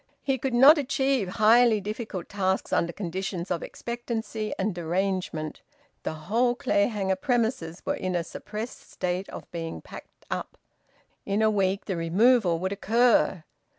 He 0.23 0.39
could 0.39 0.55
not 0.55 0.79
achieve 0.79 1.27
highly 1.37 1.79
difficult 1.79 2.27
tasks 2.27 2.73
under 2.73 2.91
conditions 2.91 3.51
of 3.51 3.61
expectancy 3.61 4.51
and 4.57 4.73
derangement. 4.73 5.61
The 6.01 6.13
whole 6.25 6.55
Clayhanger 6.55 7.17
premises 7.17 7.83
were 7.85 7.93
in 7.93 8.15
a 8.15 8.23
suppressed 8.23 8.89
state 8.89 9.29
of 9.29 9.51
being 9.51 9.79
packed 9.79 10.25
up. 10.31 10.57
In 11.23 11.43
a 11.43 11.51
week 11.51 11.85
the 11.85 11.97
removal 11.97 12.57
would 12.57 12.71
occur. 12.71 13.43